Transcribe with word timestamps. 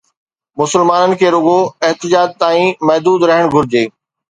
مسلمانن 0.59 1.11
کي 1.19 1.27
رڳو 1.35 1.59
احتجاج 1.85 2.29
تائين 2.41 2.67
محدود 2.87 3.19
رهڻ 3.29 3.43
گهرجي 3.53 3.85